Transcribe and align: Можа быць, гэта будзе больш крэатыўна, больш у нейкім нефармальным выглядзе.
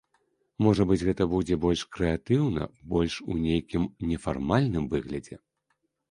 Можа 0.67 0.85
быць, 0.91 1.01
гэта 1.07 1.25
будзе 1.33 1.57
больш 1.65 1.81
крэатыўна, 1.97 2.63
больш 2.93 3.13
у 3.33 3.37
нейкім 3.41 3.83
нефармальным 4.13 4.89
выглядзе. 4.95 5.35